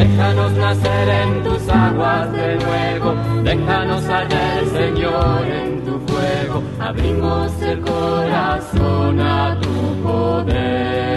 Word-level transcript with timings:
Déjanos 0.00 0.52
nacer 0.52 1.08
en 1.10 1.42
tus 1.42 1.68
aguas 1.68 2.32
de 2.32 2.56
nuevo, 2.56 3.14
déjanos 3.44 4.02
hallar, 4.04 4.64
Señor, 4.72 5.46
en 5.46 5.84
tu 5.84 6.00
fuego. 6.06 6.62
Abrimos 6.80 7.52
el 7.60 7.80
corazón 7.82 9.20
a 9.20 9.60
tu 9.60 10.02
poder 10.02 11.09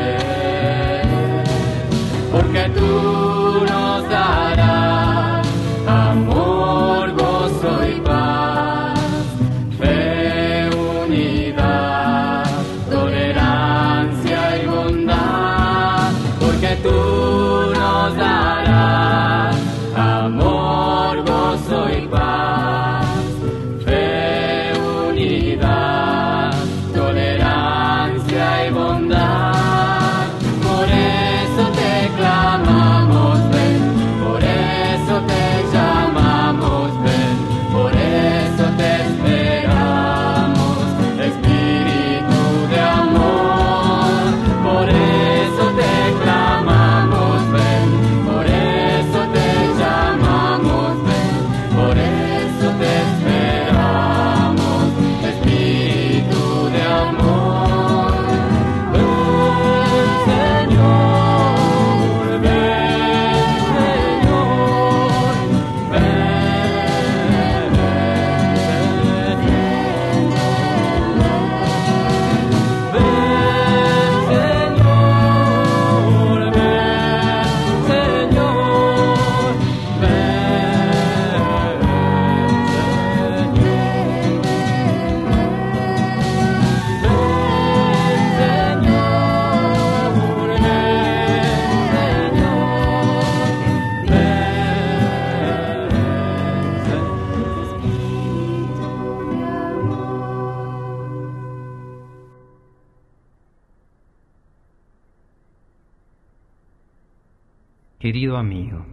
Querido 108.03 108.36
amigo, 108.36 108.86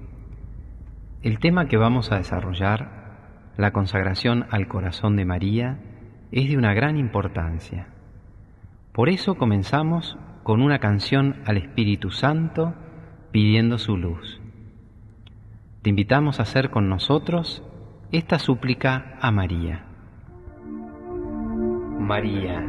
el 1.24 1.40
tema 1.40 1.66
que 1.66 1.76
vamos 1.76 2.12
a 2.12 2.18
desarrollar, 2.18 3.50
la 3.56 3.72
consagración 3.72 4.46
al 4.52 4.68
corazón 4.68 5.16
de 5.16 5.24
María, 5.24 5.80
es 6.30 6.48
de 6.48 6.56
una 6.56 6.74
gran 6.74 6.96
importancia. 6.96 7.88
Por 8.92 9.08
eso 9.08 9.34
comenzamos 9.34 10.16
con 10.44 10.62
una 10.62 10.78
canción 10.78 11.42
al 11.44 11.56
Espíritu 11.56 12.12
Santo 12.12 12.72
pidiendo 13.32 13.78
su 13.78 13.96
luz. 13.96 14.40
Te 15.82 15.90
invitamos 15.90 16.38
a 16.38 16.44
hacer 16.44 16.70
con 16.70 16.88
nosotros 16.88 17.64
esta 18.12 18.38
súplica 18.38 19.18
a 19.20 19.32
María. 19.32 19.86
María, 21.98 22.64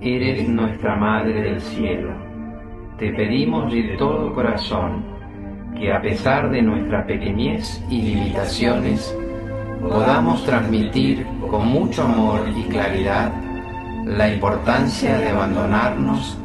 eres 0.00 0.48
nuestra 0.48 0.94
Madre 0.94 1.42
del 1.42 1.60
Cielo. 1.60 2.14
Te 3.00 3.12
pedimos 3.14 3.72
de 3.72 3.96
todo 3.98 4.32
corazón 4.32 5.11
que 5.78 5.92
a 5.92 6.00
pesar 6.00 6.50
de 6.50 6.62
nuestra 6.62 7.06
pequeñez 7.06 7.82
y 7.88 8.02
limitaciones, 8.02 9.14
podamos 9.80 10.44
transmitir 10.44 11.26
con 11.50 11.68
mucho 11.68 12.04
amor 12.04 12.48
y 12.56 12.62
claridad 12.64 13.32
la 14.04 14.32
importancia 14.32 15.18
de 15.18 15.28
abandonarnos, 15.28 16.38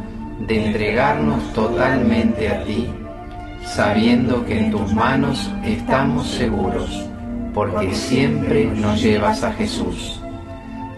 de 0.48 0.68
entregarnos 0.68 1.54
totalmente 1.54 2.50
a 2.50 2.64
ti, 2.64 2.88
sabiendo 3.64 4.46
que 4.46 4.60
en 4.60 4.72
tus 4.72 4.94
manos 4.94 5.52
estamos 5.64 6.28
seguros, 6.28 7.06
porque 7.54 7.94
siempre 7.94 8.66
nos 8.66 9.02
llevas 9.02 9.44
a 9.44 9.52
Jesús. 9.54 10.22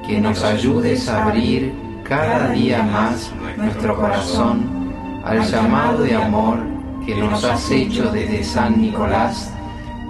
Que 0.07 0.19
nos 0.19 0.43
ayudes 0.43 1.07
a 1.07 1.25
abrir 1.25 1.71
cada 2.03 2.49
día 2.49 2.81
más 2.81 3.31
nuestro 3.57 3.95
corazón 3.95 4.91
al 5.23 5.43
llamado 5.43 6.01
de 6.01 6.15
amor 6.15 6.78
que 7.15 7.21
nos 7.21 7.43
has 7.43 7.71
hecho 7.71 8.11
desde 8.11 8.43
San 8.43 8.79
Nicolás 8.79 9.51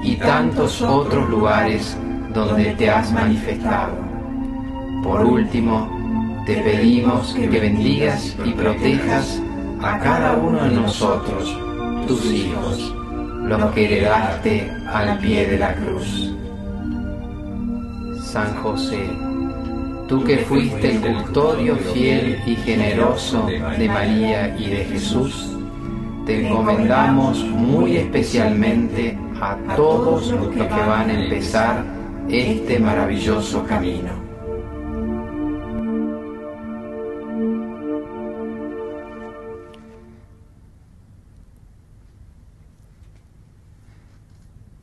y 0.04 0.16
tantos 0.16 0.82
otros 0.82 1.30
lugares 1.30 1.98
donde 2.34 2.74
te 2.76 2.90
has 2.90 3.12
manifestado. 3.12 3.94
Por 5.04 5.26
último, 5.26 6.44
te 6.46 6.58
pedimos 6.58 7.34
que 7.34 7.48
bendigas 7.48 8.36
y 8.46 8.52
protejas 8.52 9.42
a 9.82 10.00
cada 10.00 10.34
uno 10.34 10.64
de 10.64 10.72
nosotros, 10.72 11.58
tus 12.08 12.26
hijos, 12.26 12.94
los 13.44 13.72
que 13.72 13.86
heredaste 13.86 14.70
al 14.92 15.18
pie 15.20 15.48
de 15.48 15.58
la 15.58 15.74
cruz. 15.76 16.34
San 18.22 18.56
José, 18.58 19.10
tú 20.08 20.24
que 20.24 20.40
fuiste 20.40 20.96
el 20.96 21.02
custodio 21.02 21.78
fiel 21.94 22.42
y 22.46 22.56
generoso 22.58 23.46
de 23.46 23.88
María 23.88 24.56
y 24.58 24.70
de 24.70 24.86
Jesús, 24.86 25.49
te 26.30 26.46
encomendamos 26.46 27.44
muy 27.44 27.98
especialmente 27.98 29.18
a 29.42 29.58
todos 29.76 30.28
los 30.28 30.50
que 30.50 30.62
van 30.62 31.10
a 31.10 31.24
empezar 31.24 31.84
este 32.30 32.78
maravilloso 32.78 33.66
camino. 33.66 34.12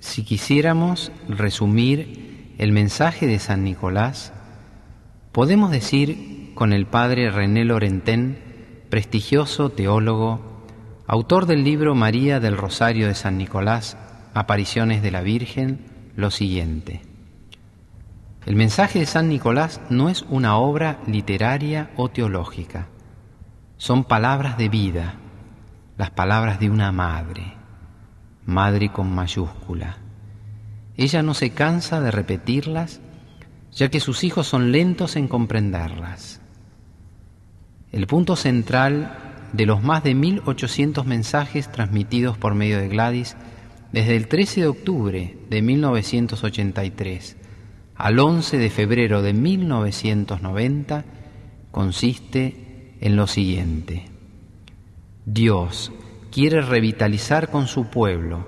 Si 0.00 0.25
quisiéramos 0.25 1.12
resumir 1.28 2.54
el 2.58 2.72
mensaje 2.72 3.28
de 3.28 3.38
San 3.38 3.62
Nicolás, 3.62 4.32
podemos 5.31 5.70
decir 5.70 6.50
con 6.56 6.72
el 6.72 6.87
padre 6.87 7.31
René 7.31 7.64
Lorentén, 7.64 8.37
prestigioso 8.90 9.70
teólogo 9.70 10.56
autor 11.08 11.47
del 11.47 11.62
libro 11.62 11.94
María 11.94 12.41
del 12.41 12.56
Rosario 12.56 13.06
de 13.06 13.14
San 13.14 13.38
Nicolás, 13.38 13.97
Apariciones 14.35 15.03
de 15.03 15.12
la 15.12 15.23
Virgen, 15.23 15.79
lo 16.17 16.31
siguiente. 16.31 17.03
El 18.44 18.56
mensaje 18.56 18.99
de 18.99 19.06
San 19.06 19.29
Nicolás 19.29 19.81
no 19.88 20.08
es 20.08 20.25
una 20.29 20.56
obra 20.56 20.99
literaria 21.06 21.91
o 21.97 22.08
teológica, 22.08 22.88
son 23.76 24.05
palabras 24.05 24.58
de 24.58 24.69
vida, 24.69 25.14
las 25.97 26.11
palabras 26.11 26.58
de 26.58 26.70
una 26.70 26.91
madre, 26.93 27.55
madre 28.44 28.91
con 28.91 29.14
mayúscula. 29.14 29.99
Ella 30.97 31.23
no 31.23 31.35
se 31.35 31.50
cansa 31.50 32.00
de 32.00 32.11
repetirlas, 32.11 33.00
ya 33.70 33.91
que 33.91 34.00
sus 34.00 34.25
hijos 34.25 34.47
son 34.47 34.73
lentos 34.73 35.14
en 35.17 35.29
comprenderlas. 35.29 36.41
El 37.93 38.06
punto 38.06 38.35
central 38.35 39.35
de 39.56 39.67
los 39.67 39.82
más 39.82 40.05
de 40.05 40.14
1.800 40.14 41.05
mensajes 41.05 41.73
transmitidos 41.73 42.37
por 42.37 42.55
medio 42.55 42.79
de 42.79 42.88
Gladys 42.88 43.37
desde 43.93 44.17
el 44.17 44.29
13 44.29 44.61
de 44.62 44.67
octubre 44.67 45.38
de 45.49 45.62
1983 45.62 47.37
al 47.94 48.19
11 48.19 48.58
de 48.58 48.70
febrero 48.70 49.23
de 49.23 49.32
1990 49.32 51.05
consiste 51.70 52.94
en 53.00 53.17
lo 53.17 53.26
siguiente. 53.26 54.05
Dios 55.25 55.93
quiere 56.31 56.61
revitalizar 56.61 57.50
con 57.50 57.67
su 57.67 57.87
pueblo 57.87 58.47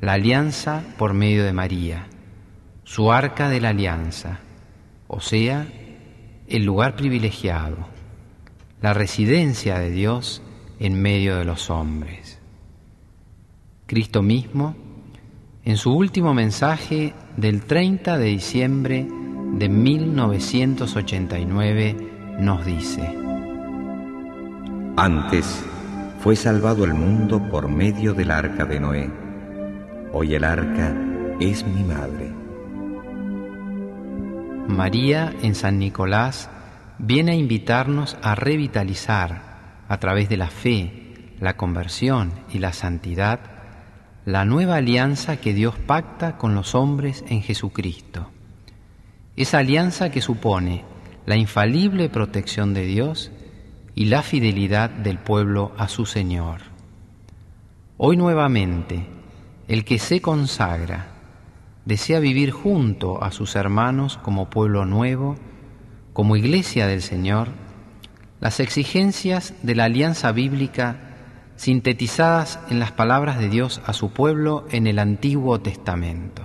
la 0.00 0.12
alianza 0.12 0.84
por 0.96 1.12
medio 1.12 1.44
de 1.44 1.52
María, 1.52 2.06
su 2.84 3.10
arca 3.10 3.48
de 3.48 3.60
la 3.60 3.70
alianza, 3.70 4.38
o 5.08 5.20
sea, 5.20 5.66
el 6.46 6.64
lugar 6.64 6.94
privilegiado, 6.94 7.88
la 8.80 8.94
residencia 8.94 9.78
de 9.78 9.90
Dios 9.90 10.42
en 10.84 11.00
medio 11.00 11.38
de 11.38 11.46
los 11.46 11.70
hombres. 11.70 12.38
Cristo 13.86 14.20
mismo 14.22 14.76
en 15.64 15.78
su 15.78 15.94
último 15.94 16.34
mensaje 16.34 17.14
del 17.38 17.62
30 17.62 18.18
de 18.18 18.26
diciembre 18.26 19.08
de 19.54 19.68
1989 19.70 21.96
nos 22.38 22.66
dice, 22.66 23.00
Antes 24.98 25.64
fue 26.20 26.36
salvado 26.36 26.84
el 26.84 26.92
mundo 26.92 27.40
por 27.50 27.70
medio 27.70 28.12
del 28.12 28.30
arca 28.30 28.66
de 28.66 28.78
Noé. 28.78 29.10
Hoy 30.12 30.34
el 30.34 30.44
arca 30.44 30.94
es 31.40 31.66
mi 31.66 31.82
madre. 31.82 32.30
María 34.68 35.32
en 35.40 35.54
San 35.54 35.78
Nicolás 35.78 36.50
viene 36.98 37.32
a 37.32 37.36
invitarnos 37.36 38.18
a 38.20 38.34
revitalizar 38.34 39.53
a 39.88 39.98
través 39.98 40.28
de 40.28 40.36
la 40.36 40.48
fe, 40.48 41.34
la 41.40 41.56
conversión 41.56 42.32
y 42.52 42.58
la 42.58 42.72
santidad 42.72 43.54
la 44.24 44.46
nueva 44.46 44.76
alianza 44.76 45.36
que 45.36 45.52
Dios 45.52 45.74
pacta 45.76 46.38
con 46.38 46.54
los 46.54 46.74
hombres 46.74 47.24
en 47.28 47.42
Jesucristo. 47.42 48.30
Esa 49.36 49.58
alianza 49.58 50.10
que 50.10 50.22
supone 50.22 50.84
la 51.26 51.36
infalible 51.36 52.08
protección 52.08 52.72
de 52.72 52.86
Dios 52.86 53.30
y 53.94 54.06
la 54.06 54.22
fidelidad 54.22 54.88
del 54.88 55.18
pueblo 55.18 55.72
a 55.76 55.88
su 55.88 56.06
Señor. 56.06 56.62
Hoy 57.98 58.16
nuevamente, 58.16 59.06
el 59.68 59.84
que 59.84 59.98
se 59.98 60.20
consagra 60.20 61.08
desea 61.84 62.18
vivir 62.18 62.50
junto 62.50 63.22
a 63.22 63.30
sus 63.30 63.56
hermanos 63.56 64.18
como 64.22 64.48
pueblo 64.48 64.86
nuevo, 64.86 65.36
como 66.14 66.36
iglesia 66.36 66.86
del 66.86 67.02
Señor, 67.02 67.48
las 68.44 68.60
exigencias 68.60 69.54
de 69.62 69.74
la 69.74 69.84
alianza 69.84 70.30
bíblica 70.30 70.96
sintetizadas 71.56 72.58
en 72.68 72.78
las 72.78 72.92
palabras 72.92 73.38
de 73.38 73.48
Dios 73.48 73.80
a 73.86 73.94
su 73.94 74.10
pueblo 74.10 74.66
en 74.70 74.86
el 74.86 74.98
Antiguo 74.98 75.60
Testamento. 75.60 76.42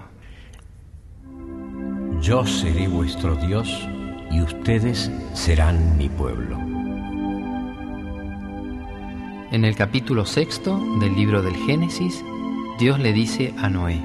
Yo 2.21 2.45
seré 2.45 2.87
vuestro 2.87 3.35
Dios 3.35 3.85
y 4.31 4.39
ustedes 4.39 5.11
serán 5.33 5.97
mi 5.97 6.07
pueblo. 6.07 6.57
En 9.51 9.65
el 9.65 9.75
capítulo 9.75 10.25
sexto 10.25 10.79
del 11.01 11.13
libro 11.17 11.41
del 11.41 11.57
Génesis, 11.57 12.23
Dios 12.79 12.97
le 12.97 13.11
dice 13.11 13.53
a 13.57 13.69
Noé, 13.69 14.01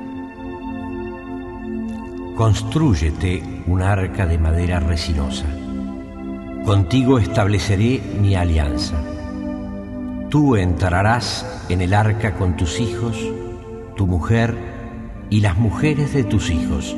Constrúyete 2.35 3.62
un 3.69 3.82
arca 3.82 4.26
de 4.26 4.37
madera 4.37 4.81
resinosa. 4.81 5.46
Contigo 6.64 7.19
estableceré 7.19 8.00
mi 8.20 8.34
alianza 8.34 8.96
Tú 10.34 10.56
entrarás 10.56 11.46
en 11.69 11.81
el 11.81 11.94
arca 11.94 12.34
con 12.34 12.56
tus 12.56 12.81
hijos, 12.81 13.16
tu 13.94 14.08
mujer 14.08 14.56
y 15.31 15.43
las 15.43 15.56
mujeres 15.56 16.12
de 16.12 16.25
tus 16.25 16.50
hijos, 16.50 16.96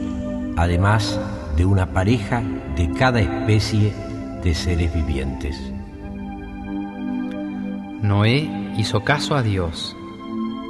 además 0.56 1.20
de 1.54 1.66
una 1.66 1.92
pareja 1.92 2.42
de 2.76 2.90
cada 2.92 3.20
especie 3.20 3.92
de 4.42 4.54
seres 4.54 4.94
vivientes. 4.94 5.54
Noé 8.00 8.48
hizo 8.78 9.04
caso 9.04 9.34
a 9.34 9.42
Dios 9.42 9.94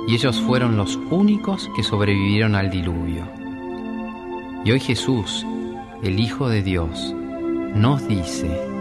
y 0.09 0.17
ellos 0.17 0.41
fueron 0.41 0.77
los 0.77 0.97
únicos 1.13 1.71
que 1.77 1.85
sobrevivieron 1.85 2.57
al 2.57 2.69
diluvio. 2.69 3.29
Y 4.65 4.73
hoy 4.73 4.81
Jesús, 4.81 5.47
el 6.03 6.19
Hijo 6.19 6.49
de 6.49 6.65
Dios, 6.65 7.15
nos 7.77 8.09
dice, 8.09 8.76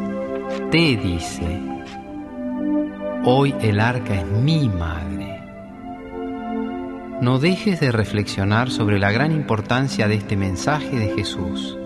te 0.72 0.98
dice, 0.98 1.62
Hoy 3.24 3.56
el 3.62 3.80
arca 3.80 4.16
es 4.16 4.26
mi 4.26 4.70
madre. 4.70 5.42
No 7.22 7.40
dejes 7.40 7.80
de 7.80 7.92
reflexionar 7.92 8.70
sobre 8.70 9.00
la 9.00 9.12
gran 9.12 9.32
importancia 9.32 10.08
de 10.08 10.16
este 10.16 10.38
mensaje 10.38 10.98
de 10.98 11.14
Jesús. 11.16 11.78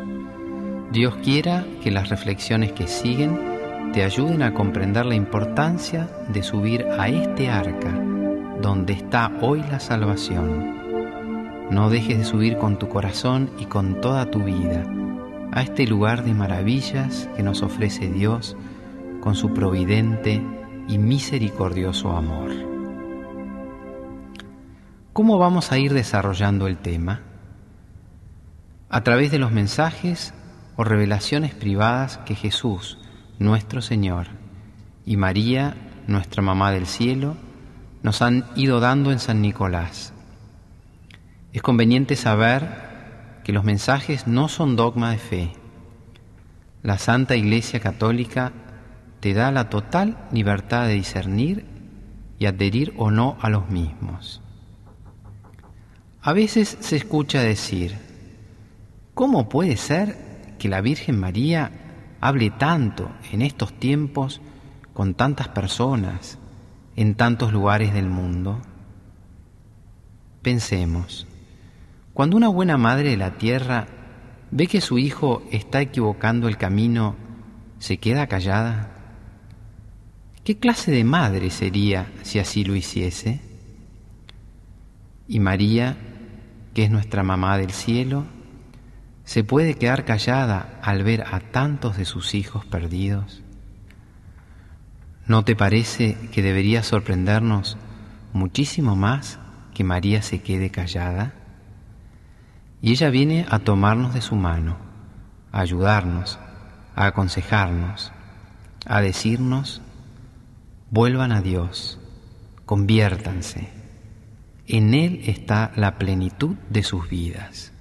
Dios 0.92 1.16
quiera 1.24 1.66
que 1.82 1.92
las 1.92 2.10
reflexiones 2.10 2.72
que 2.74 2.88
siguen 2.88 3.92
te 3.94 4.04
ayuden 4.04 4.44
a 4.44 4.54
comprender 4.54 5.06
la 5.06 5.16
importancia 5.16 6.10
de 6.28 6.44
subir 6.44 6.86
a 6.98 7.08
este 7.08 7.50
arca 7.50 7.94
donde 8.62 8.94
está 8.94 9.32
hoy 9.42 9.64
la 9.72 9.80
salvación. 9.80 11.70
No 11.72 11.90
dejes 11.90 12.18
de 12.18 12.26
subir 12.26 12.58
con 12.58 12.78
tu 12.78 12.90
corazón 12.90 13.52
y 13.58 13.66
con 13.66 14.02
toda 14.02 14.30
tu 14.30 14.44
vida 14.44 14.84
a 15.52 15.62
este 15.62 15.88
lugar 15.88 16.24
de 16.24 16.34
maravillas 16.34 17.30
que 17.36 17.44
nos 17.44 17.62
ofrece 17.62 18.12
Dios 18.12 18.56
con 19.22 19.36
su 19.36 19.54
providente 19.54 20.42
y 20.88 20.98
misericordioso 20.98 22.12
amor. 22.12 22.52
¿Cómo 25.14 25.38
vamos 25.38 25.72
a 25.72 25.78
ir 25.78 25.94
desarrollando 25.94 26.68
el 26.68 26.78
tema? 26.78 27.22
A 28.90 29.04
través 29.04 29.32
de 29.32 29.40
los 29.40 29.52
mensajes 29.52 30.34
o 30.76 30.84
revelaciones 30.84 31.54
privadas 31.54 32.20
que 32.20 32.36
Jesús, 32.36 32.98
nuestro 33.38 33.82
Señor, 33.82 34.28
y 35.06 35.18
María, 35.18 35.76
nuestra 36.08 36.42
Mamá 36.42 36.72
del 36.72 36.86
Cielo, 36.86 37.36
nos 38.02 38.22
han 38.22 38.46
ido 38.56 38.80
dando 38.80 39.12
en 39.12 39.20
San 39.20 39.42
Nicolás. 39.42 40.14
Es 41.52 41.62
conveniente 41.62 42.16
saber 42.16 42.89
que 43.44 43.54
los 43.54 43.64
mensajes 43.64 44.28
no 44.28 44.48
son 44.48 44.76
dogma 44.76 45.12
de 45.12 45.18
fe. 45.18 45.52
La 46.84 46.98
Santa 46.98 47.36
Iglesia 47.36 47.80
Católica 47.80 48.54
te 49.20 49.34
da 49.34 49.52
la 49.52 49.70
total 49.70 50.18
libertad 50.32 50.88
de 50.88 50.94
discernir 50.94 51.66
y 52.38 52.46
adherir 52.46 52.94
o 52.98 53.12
no 53.12 53.38
a 53.42 53.50
los 53.50 53.70
mismos. 53.70 54.42
A 56.22 56.34
veces 56.34 56.78
se 56.80 56.96
escucha 56.96 57.42
decir, 57.42 57.98
¿cómo 59.14 59.50
puede 59.50 59.78
ser 59.78 60.18
que 60.58 60.70
la 60.70 60.82
Virgen 60.82 61.20
María 61.20 61.72
hable 62.22 62.50
tanto 62.50 63.10
en 63.32 63.42
estos 63.42 63.74
tiempos 63.74 64.42
con 64.94 65.14
tantas 65.14 65.48
personas 65.50 66.38
en 66.96 67.16
tantos 67.16 67.54
lugares 67.54 67.94
del 67.94 68.10
mundo? 68.10 68.60
Pensemos, 70.42 71.28
cuando 72.14 72.38
una 72.38 72.50
buena 72.50 72.78
madre 72.78 73.12
de 73.12 73.18
la 73.18 73.38
tierra 73.38 73.88
ve 74.52 74.68
que 74.68 74.82
su 74.82 74.98
hijo 74.98 75.44
está 75.52 75.82
equivocando 75.82 76.48
el 76.48 76.58
camino, 76.58 77.16
¿se 77.80 77.98
queda 77.98 78.28
callada? 78.28 78.92
¿Qué 80.44 80.58
clase 80.58 80.92
de 80.92 81.04
madre 81.04 81.50
sería 81.50 82.12
si 82.24 82.40
así 82.40 82.64
lo 82.64 82.76
hiciese? 82.76 83.42
Y 85.28 85.40
María, 85.40 85.96
que 86.74 86.84
es 86.84 86.92
nuestra 86.92 87.24
mamá 87.24 87.58
del 87.58 87.72
cielo, 87.72 88.26
¿se 89.26 89.44
puede 89.44 89.76
quedar 89.76 90.06
callada 90.06 90.80
al 90.82 91.04
ver 91.04 91.24
a 91.32 91.40
tantos 91.40 91.98
de 91.98 92.06
sus 92.06 92.34
hijos 92.34 92.66
perdidos? 92.66 93.44
¿No 95.28 95.46
te 95.46 95.56
parece 95.56 96.18
que 96.32 96.42
debería 96.42 96.82
sorprendernos 96.82 97.78
muchísimo 98.34 98.96
más 98.96 99.38
que 99.76 99.84
María 99.84 100.24
se 100.24 100.42
quede 100.42 100.72
callada? 100.72 101.39
Y 102.82 102.92
ella 102.92 103.10
viene 103.10 103.46
a 103.50 103.60
tomarnos 103.60 104.14
de 104.14 104.22
su 104.22 104.36
mano, 104.36 104.78
a 105.52 105.60
ayudarnos, 105.62 106.40
a 106.96 107.08
aconsejarnos, 107.08 108.12
a 108.86 109.02
decirnos, 109.02 109.82
vuelvan 110.92 111.32
a 111.32 111.42
Dios, 111.42 112.00
conviértanse. 112.66 113.70
En 114.68 114.94
Él 114.94 115.22
está 115.26 115.72
la 115.76 115.98
plenitud 115.98 116.56
de 116.70 116.84
sus 116.84 117.10
vidas. 117.10 117.72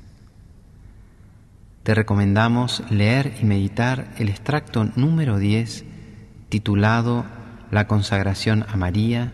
Te 1.82 1.94
recomendamos 1.94 2.82
leer 2.90 3.34
y 3.40 3.44
meditar 3.44 4.12
el 4.18 4.28
extracto 4.28 4.84
número 4.96 5.38
10 5.38 5.84
titulado 6.48 7.24
La 7.70 7.86
consagración 7.86 8.64
a 8.68 8.76
María, 8.76 9.32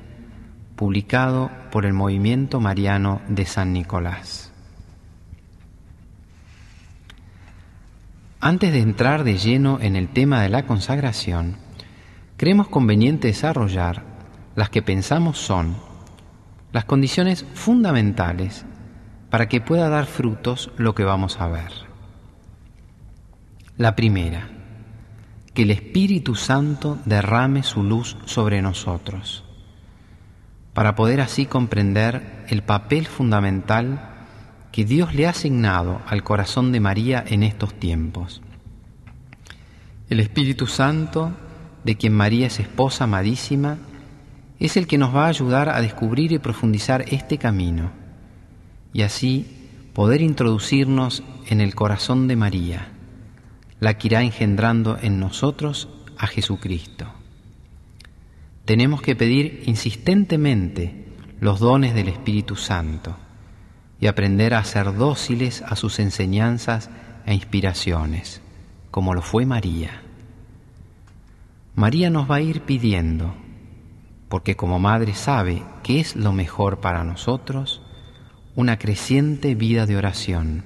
publicado 0.76 1.50
por 1.70 1.86
el 1.86 1.92
Movimiento 1.92 2.60
Mariano 2.60 3.20
de 3.28 3.46
San 3.46 3.72
Nicolás. 3.72 4.53
Antes 8.44 8.74
de 8.74 8.80
entrar 8.80 9.24
de 9.24 9.38
lleno 9.38 9.78
en 9.80 9.96
el 9.96 10.10
tema 10.10 10.42
de 10.42 10.50
la 10.50 10.66
consagración, 10.66 11.56
creemos 12.36 12.68
conveniente 12.68 13.28
desarrollar 13.28 14.04
las 14.54 14.68
que 14.68 14.82
pensamos 14.82 15.38
son 15.38 15.76
las 16.70 16.84
condiciones 16.84 17.46
fundamentales 17.54 18.66
para 19.30 19.48
que 19.48 19.62
pueda 19.62 19.88
dar 19.88 20.04
frutos 20.04 20.70
lo 20.76 20.94
que 20.94 21.04
vamos 21.04 21.40
a 21.40 21.48
ver. 21.48 21.72
La 23.78 23.96
primera, 23.96 24.50
que 25.54 25.62
el 25.62 25.70
Espíritu 25.70 26.34
Santo 26.34 26.98
derrame 27.06 27.62
su 27.62 27.82
luz 27.82 28.18
sobre 28.26 28.60
nosotros, 28.60 29.42
para 30.74 30.94
poder 30.94 31.22
así 31.22 31.46
comprender 31.46 32.44
el 32.48 32.62
papel 32.62 33.06
fundamental 33.06 34.13
que 34.74 34.84
Dios 34.84 35.14
le 35.14 35.28
ha 35.28 35.30
asignado 35.30 36.02
al 36.04 36.24
corazón 36.24 36.72
de 36.72 36.80
María 36.80 37.22
en 37.24 37.44
estos 37.44 37.74
tiempos. 37.74 38.42
El 40.10 40.18
Espíritu 40.18 40.66
Santo, 40.66 41.30
de 41.84 41.94
quien 41.94 42.12
María 42.12 42.48
es 42.48 42.58
esposa 42.58 43.04
amadísima, 43.04 43.78
es 44.58 44.76
el 44.76 44.88
que 44.88 44.98
nos 44.98 45.14
va 45.14 45.26
a 45.26 45.28
ayudar 45.28 45.68
a 45.68 45.80
descubrir 45.80 46.32
y 46.32 46.40
profundizar 46.40 47.04
este 47.06 47.38
camino 47.38 47.92
y 48.92 49.02
así 49.02 49.46
poder 49.92 50.22
introducirnos 50.22 51.22
en 51.46 51.60
el 51.60 51.76
corazón 51.76 52.26
de 52.26 52.34
María, 52.34 52.88
la 53.78 53.96
que 53.96 54.08
irá 54.08 54.22
engendrando 54.22 54.98
en 55.00 55.20
nosotros 55.20 55.88
a 56.18 56.26
Jesucristo. 56.26 57.06
Tenemos 58.64 59.02
que 59.02 59.14
pedir 59.14 59.62
insistentemente 59.66 61.12
los 61.38 61.60
dones 61.60 61.94
del 61.94 62.08
Espíritu 62.08 62.56
Santo 62.56 63.18
y 64.04 64.06
aprender 64.06 64.52
a 64.52 64.62
ser 64.64 64.94
dóciles 64.94 65.62
a 65.62 65.76
sus 65.76 65.98
enseñanzas 65.98 66.90
e 67.24 67.32
inspiraciones, 67.32 68.42
como 68.90 69.14
lo 69.14 69.22
fue 69.22 69.46
María. 69.46 70.02
María 71.74 72.10
nos 72.10 72.30
va 72.30 72.34
a 72.34 72.40
ir 72.42 72.60
pidiendo, 72.60 73.34
porque 74.28 74.56
como 74.56 74.78
madre 74.78 75.14
sabe 75.14 75.62
que 75.82 76.00
es 76.00 76.16
lo 76.16 76.34
mejor 76.34 76.82
para 76.82 77.02
nosotros, 77.02 77.80
una 78.54 78.78
creciente 78.78 79.54
vida 79.54 79.86
de 79.86 79.96
oración, 79.96 80.64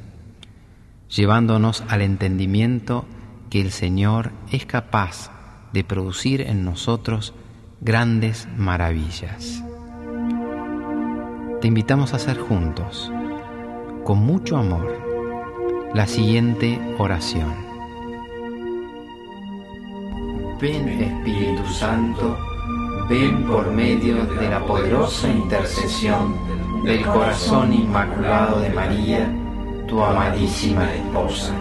llevándonos 1.08 1.84
al 1.86 2.02
entendimiento 2.02 3.04
que 3.50 3.60
el 3.60 3.70
Señor 3.70 4.32
es 4.50 4.66
capaz 4.66 5.30
de 5.72 5.84
producir 5.84 6.40
en 6.40 6.64
nosotros 6.64 7.34
grandes 7.80 8.48
maravillas. 8.56 9.62
Te 11.60 11.68
invitamos 11.68 12.12
a 12.12 12.16
hacer 12.16 12.36
juntos, 12.36 13.12
con 14.04 14.18
mucho 14.18 14.56
amor, 14.56 14.98
la 15.94 16.06
siguiente 16.06 16.78
oración. 16.98 17.54
Ven 20.60 20.88
Espíritu 20.88 21.64
Santo, 21.68 22.36
ven 23.08 23.44
por 23.46 23.70
medio 23.70 24.24
de 24.26 24.48
la 24.48 24.64
poderosa 24.64 25.28
intercesión 25.28 26.34
del 26.84 27.04
corazón 27.06 27.72
inmaculado 27.72 28.60
de 28.60 28.70
María, 28.70 29.32
tu 29.86 30.02
amadísima 30.02 30.92
esposa. 30.92 31.54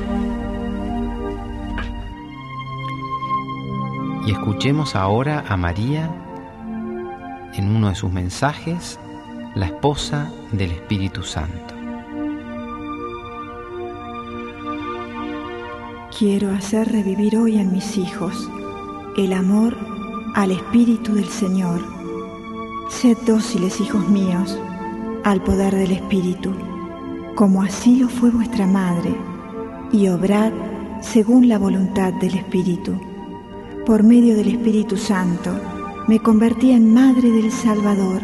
Y 4.25 4.31
escuchemos 4.31 4.95
ahora 4.95 5.45
a 5.47 5.55
María 5.55 6.09
en 7.53 7.75
uno 7.75 7.89
de 7.89 7.95
sus 7.95 8.11
mensajes, 8.11 8.99
la 9.55 9.67
esposa 9.67 10.31
del 10.51 10.71
Espíritu 10.71 11.23
Santo. 11.23 11.76
Quiero 16.17 16.49
hacer 16.49 16.91
revivir 16.91 17.37
hoy 17.37 17.59
en 17.59 17.71
mis 17.71 17.95
hijos 17.95 18.49
el 19.17 19.33
amor 19.33 19.77
al 20.33 20.49
Espíritu 20.49 21.13
del 21.13 21.27
Señor. 21.27 21.79
Sed 22.89 23.15
dóciles, 23.27 23.79
hijos 23.79 24.09
míos, 24.09 24.59
al 25.23 25.43
poder 25.43 25.75
del 25.75 25.91
Espíritu, 25.91 26.55
como 27.35 27.61
así 27.61 27.97
lo 27.97 28.09
fue 28.09 28.31
vuestra 28.31 28.65
madre, 28.65 29.15
y 29.91 30.07
obrad 30.07 30.51
según 31.01 31.47
la 31.47 31.59
voluntad 31.59 32.13
del 32.13 32.33
Espíritu. 32.33 32.99
Por 33.85 34.01
medio 34.01 34.35
del 34.35 34.47
Espíritu 34.47 34.97
Santo 34.97 35.51
me 36.07 36.17
convertí 36.17 36.71
en 36.71 36.95
madre 36.95 37.29
del 37.29 37.51
Salvador, 37.51 38.23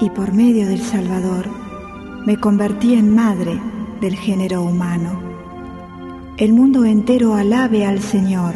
y 0.00 0.08
por 0.08 0.32
medio 0.32 0.66
del 0.66 0.80
Salvador 0.80 1.46
me 2.24 2.38
convertí 2.38 2.94
en 2.94 3.14
madre 3.14 3.60
del 4.00 4.16
género 4.16 4.62
humano. 4.62 5.25
El 6.38 6.52
mundo 6.52 6.84
entero 6.84 7.34
alabe 7.34 7.86
al 7.86 8.02
Señor, 8.02 8.52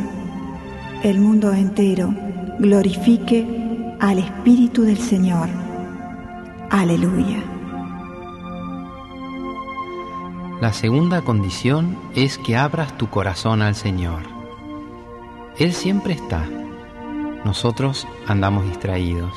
el 1.03 1.19
mundo 1.19 1.55
entero 1.55 2.15
glorifique 2.59 3.97
al 3.99 4.19
Espíritu 4.19 4.83
del 4.83 4.99
Señor. 4.99 5.49
Aleluya. 6.69 7.43
La 10.61 10.75
segunda 10.75 11.23
condición 11.23 11.97
es 12.15 12.37
que 12.37 12.55
abras 12.55 12.99
tu 12.99 13.09
corazón 13.09 13.63
al 13.63 13.75
Señor. 13.75 14.25
Él 15.59 15.73
siempre 15.73 16.13
está. 16.13 16.47
Nosotros 17.47 18.07
andamos 18.27 18.67
distraídos, 18.67 19.33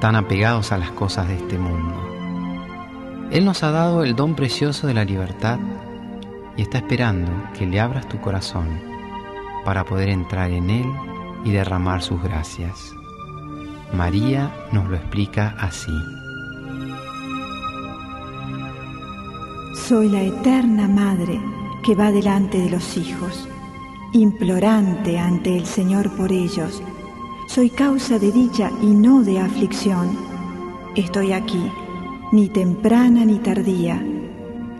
tan 0.00 0.16
apegados 0.16 0.72
a 0.72 0.78
las 0.78 0.92
cosas 0.92 1.28
de 1.28 1.34
este 1.34 1.58
mundo. 1.58 3.28
Él 3.30 3.44
nos 3.44 3.62
ha 3.62 3.70
dado 3.70 4.02
el 4.02 4.16
don 4.16 4.34
precioso 4.34 4.86
de 4.86 4.94
la 4.94 5.04
libertad 5.04 5.58
y 6.56 6.62
está 6.62 6.78
esperando 6.78 7.30
que 7.56 7.66
le 7.66 7.80
abras 7.80 8.08
tu 8.08 8.20
corazón 8.20 8.80
para 9.64 9.84
poder 9.84 10.08
entrar 10.08 10.50
en 10.50 10.70
Él 10.70 10.86
y 11.44 11.50
derramar 11.50 12.02
sus 12.02 12.22
gracias. 12.22 12.94
María 13.92 14.52
nos 14.72 14.88
lo 14.88 14.96
explica 14.96 15.56
así. 15.58 15.92
Soy 19.74 20.08
la 20.08 20.22
eterna 20.22 20.88
Madre 20.88 21.40
que 21.84 21.94
va 21.94 22.10
delante 22.10 22.58
de 22.58 22.70
los 22.70 22.96
hijos, 22.96 23.46
implorante 24.12 25.18
ante 25.18 25.56
el 25.56 25.66
Señor 25.66 26.10
por 26.16 26.32
ellos. 26.32 26.82
Soy 27.46 27.68
causa 27.70 28.18
de 28.18 28.32
dicha 28.32 28.70
y 28.80 28.86
no 28.86 29.22
de 29.22 29.38
aflicción. 29.38 30.16
Estoy 30.96 31.32
aquí, 31.32 31.70
ni 32.32 32.48
temprana 32.48 33.24
ni 33.24 33.38
tardía. 33.38 34.02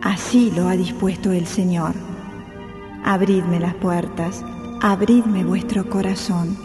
Así 0.05 0.51
lo 0.55 0.67
ha 0.69 0.77
dispuesto 0.77 1.31
el 1.31 1.47
Señor. 1.47 1.95
Abridme 3.03 3.59
las 3.59 3.73
puertas, 3.73 4.45
abridme 4.79 5.43
vuestro 5.43 5.89
corazón. 5.89 6.55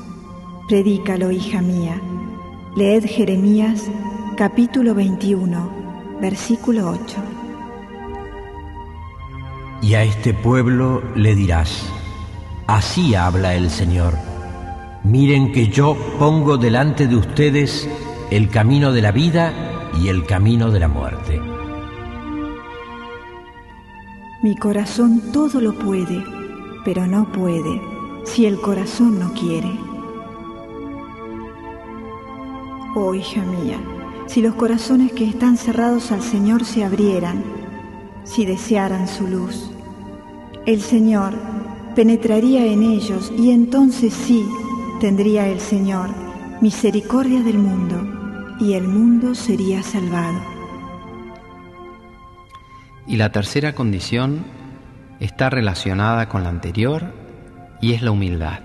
Predícalo, 0.68 1.30
hija 1.30 1.62
mía. 1.62 1.99
Leed 2.76 3.06
Jeremías 3.06 3.90
capítulo 4.37 4.94
21, 4.94 6.18
versículo 6.20 6.90
8. 6.90 7.16
Y 9.80 9.94
a 9.94 10.02
este 10.02 10.35
pueblo 10.35 11.02
le 11.16 11.35
dirás, 11.35 11.90
así 12.66 13.14
habla 13.14 13.54
el 13.54 13.70
Señor, 13.70 14.18
miren 15.02 15.50
que 15.52 15.68
yo 15.68 15.97
pongo 16.18 16.59
delante 16.59 17.06
de 17.06 17.16
ustedes 17.16 17.88
el 18.30 18.50
camino 18.50 18.92
de 18.92 19.00
la 19.00 19.12
vida 19.12 19.54
y 19.99 20.09
el 20.09 20.26
camino 20.26 20.70
de 20.70 20.80
la 20.80 20.88
muerte. 20.88 21.40
Mi 24.42 24.56
corazón 24.56 25.20
todo 25.32 25.61
lo 25.61 25.75
puede, 25.75 26.25
pero 26.82 27.06
no 27.06 27.30
puede 27.30 27.78
si 28.25 28.47
el 28.47 28.59
corazón 28.59 29.18
no 29.20 29.35
quiere. 29.35 29.70
Oh 32.97 33.12
hija 33.14 33.42
mía, 33.42 33.78
si 34.26 34.40
los 34.40 34.54
corazones 34.54 35.12
que 35.12 35.28
están 35.28 35.59
cerrados 35.59 36.11
al 36.11 36.23
Señor 36.23 36.64
se 36.64 36.85
abrieran, 36.85 37.44
si 38.25 38.47
desearan 38.47 39.09
su 39.09 39.26
luz, 39.26 39.70
el 40.64 40.80
Señor 40.80 41.35
penetraría 41.94 42.64
en 42.64 42.82
ellos 42.82 43.30
y 43.37 43.50
entonces 43.50 44.14
sí 44.14 44.47
tendría 45.00 45.49
el 45.49 45.61
Señor 45.61 46.09
misericordia 46.62 47.42
del 47.42 47.59
mundo 47.59 48.56
y 48.59 48.73
el 48.73 48.88
mundo 48.88 49.35
sería 49.35 49.82
salvado. 49.82 50.50
Y 53.11 53.17
la 53.17 53.33
tercera 53.33 53.75
condición 53.75 54.45
está 55.19 55.50
relacionada 55.50 56.29
con 56.29 56.45
la 56.45 56.49
anterior 56.49 57.12
y 57.81 57.93
es 57.93 58.02
la 58.02 58.12
humildad. 58.12 58.61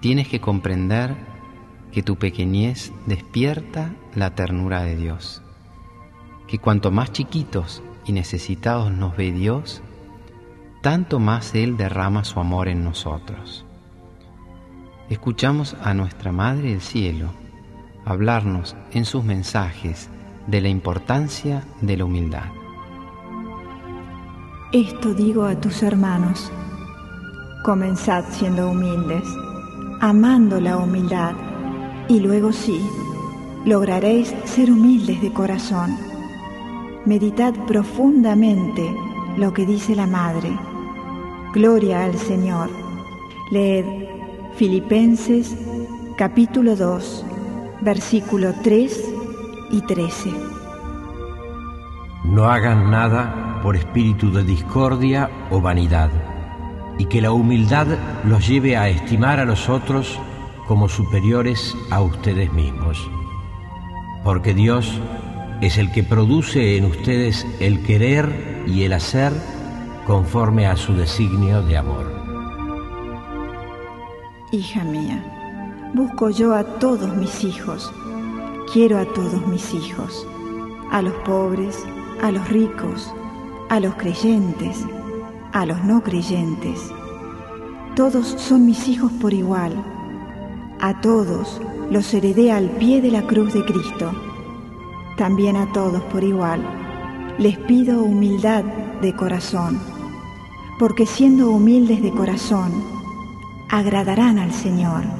Tienes 0.00 0.26
que 0.26 0.40
comprender 0.40 1.14
que 1.92 2.02
tu 2.02 2.16
pequeñez 2.16 2.94
despierta 3.04 3.92
la 4.14 4.34
ternura 4.34 4.84
de 4.84 4.96
Dios, 4.96 5.42
que 6.48 6.58
cuanto 6.58 6.90
más 6.90 7.12
chiquitos 7.12 7.82
y 8.06 8.12
necesitados 8.12 8.90
nos 8.90 9.14
ve 9.18 9.32
Dios, 9.32 9.82
tanto 10.80 11.18
más 11.18 11.54
Él 11.54 11.76
derrama 11.76 12.24
su 12.24 12.40
amor 12.40 12.68
en 12.68 12.82
nosotros. 12.82 13.66
Escuchamos 15.10 15.76
a 15.82 15.92
nuestra 15.92 16.32
Madre 16.32 16.70
del 16.70 16.80
Cielo 16.80 17.34
hablarnos 18.06 18.76
en 18.92 19.04
sus 19.04 19.24
mensajes 19.24 20.08
de 20.50 20.60
la 20.60 20.68
importancia 20.68 21.64
de 21.80 21.96
la 21.96 22.04
humildad. 22.04 22.44
Esto 24.72 25.14
digo 25.14 25.44
a 25.44 25.60
tus 25.60 25.82
hermanos, 25.82 26.50
comenzad 27.64 28.24
siendo 28.30 28.70
humildes, 28.70 29.22
amando 30.00 30.60
la 30.60 30.76
humildad, 30.76 31.34
y 32.08 32.18
luego 32.18 32.52
sí, 32.52 32.80
lograréis 33.64 34.34
ser 34.44 34.72
humildes 34.72 35.20
de 35.22 35.32
corazón. 35.32 35.96
Meditad 37.06 37.54
profundamente 37.66 38.92
lo 39.36 39.52
que 39.52 39.64
dice 39.66 39.94
la 39.94 40.06
Madre. 40.06 40.50
Gloria 41.54 42.04
al 42.04 42.16
Señor. 42.18 42.70
Leed 43.52 43.84
Filipenses 44.56 45.56
capítulo 46.16 46.74
2, 46.76 47.24
versículo 47.82 48.52
3 48.62 49.19
y 49.70 49.80
13. 49.82 50.32
No 52.24 52.44
hagan 52.44 52.90
nada 52.90 53.60
por 53.62 53.76
espíritu 53.76 54.32
de 54.32 54.44
discordia 54.44 55.30
o 55.50 55.60
vanidad, 55.60 56.10
y 56.98 57.06
que 57.06 57.20
la 57.20 57.32
humildad 57.32 57.86
los 58.24 58.46
lleve 58.46 58.76
a 58.76 58.88
estimar 58.88 59.40
a 59.40 59.44
los 59.44 59.68
otros 59.68 60.18
como 60.66 60.88
superiores 60.88 61.76
a 61.90 62.00
ustedes 62.00 62.52
mismos. 62.52 63.10
Porque 64.22 64.54
Dios 64.54 65.00
es 65.60 65.78
el 65.78 65.90
que 65.92 66.02
produce 66.02 66.76
en 66.76 66.84
ustedes 66.84 67.46
el 67.58 67.82
querer 67.82 68.64
y 68.66 68.84
el 68.84 68.92
hacer 68.92 69.32
conforme 70.06 70.66
a 70.66 70.76
su 70.76 70.94
designio 70.94 71.62
de 71.62 71.76
amor. 71.76 72.12
Hija 74.52 74.84
mía, 74.84 75.22
busco 75.94 76.30
yo 76.30 76.54
a 76.54 76.64
todos 76.64 77.16
mis 77.16 77.44
hijos, 77.44 77.92
quiero 78.72 78.98
a 78.98 79.04
todos 79.04 79.46
mis 79.48 79.74
hijos, 79.74 80.26
a 80.90 81.02
los 81.02 81.14
pobres, 81.24 81.84
a 82.22 82.30
los 82.30 82.48
ricos, 82.48 83.12
a 83.68 83.80
los 83.80 83.94
creyentes, 83.96 84.84
a 85.52 85.66
los 85.66 85.82
no 85.84 86.02
creyentes. 86.02 86.80
Todos 87.96 88.28
son 88.38 88.66
mis 88.66 88.86
hijos 88.88 89.10
por 89.20 89.34
igual. 89.34 89.72
A 90.80 91.00
todos 91.00 91.60
los 91.90 92.14
heredé 92.14 92.52
al 92.52 92.70
pie 92.70 93.00
de 93.00 93.10
la 93.10 93.26
cruz 93.26 93.52
de 93.52 93.64
Cristo. 93.64 94.12
También 95.16 95.56
a 95.56 95.70
todos 95.72 96.02
por 96.04 96.22
igual 96.22 96.64
les 97.38 97.56
pido 97.58 98.02
humildad 98.02 98.64
de 99.00 99.16
corazón, 99.16 99.80
porque 100.78 101.06
siendo 101.06 101.50
humildes 101.50 102.02
de 102.02 102.10
corazón, 102.10 102.70
agradarán 103.70 104.38
al 104.38 104.52
Señor. 104.52 105.19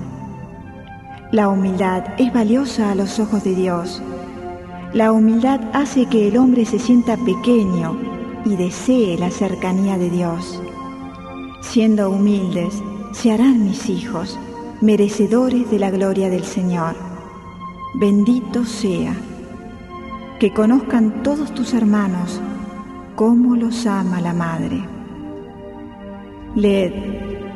La 1.32 1.48
humildad 1.48 2.02
es 2.18 2.32
valiosa 2.32 2.90
a 2.90 2.96
los 2.96 3.20
ojos 3.20 3.44
de 3.44 3.54
Dios. 3.54 4.02
La 4.92 5.12
humildad 5.12 5.60
hace 5.72 6.06
que 6.06 6.26
el 6.26 6.36
hombre 6.36 6.64
se 6.64 6.80
sienta 6.80 7.16
pequeño 7.16 7.96
y 8.44 8.56
desee 8.56 9.16
la 9.16 9.30
cercanía 9.30 9.96
de 9.96 10.10
Dios. 10.10 10.60
Siendo 11.60 12.10
humildes, 12.10 12.82
se 13.12 13.30
harán 13.30 13.64
mis 13.64 13.88
hijos, 13.88 14.40
merecedores 14.80 15.70
de 15.70 15.78
la 15.78 15.92
gloria 15.92 16.30
del 16.30 16.42
Señor. 16.42 16.96
Bendito 17.94 18.64
sea. 18.64 19.14
Que 20.40 20.52
conozcan 20.52 21.22
todos 21.22 21.54
tus 21.54 21.74
hermanos 21.74 22.40
cómo 23.14 23.54
los 23.54 23.86
ama 23.86 24.20
la 24.20 24.32
Madre. 24.32 24.84
Leed 26.56 26.92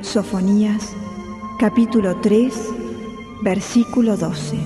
Sofonías 0.00 0.94
capítulo 1.58 2.16
3 2.20 2.83
versículo 3.42 4.16
12. 4.16 4.58